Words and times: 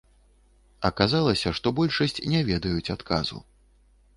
Аказалася, 0.89 1.53
што 1.59 1.67
большасць 1.81 2.17
не 2.33 2.41
ведаюць 2.51 2.93
адказу. 2.95 3.37